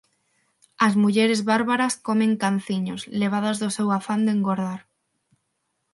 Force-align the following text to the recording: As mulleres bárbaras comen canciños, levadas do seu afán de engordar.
As 0.85 0.93
mulleres 1.01 1.41
bárbaras 1.51 1.93
comen 2.07 2.31
canciños, 2.43 3.01
levadas 3.21 3.57
do 3.63 3.69
seu 3.77 3.87
afán 3.97 4.21
de 4.25 4.31
engordar. 4.37 4.81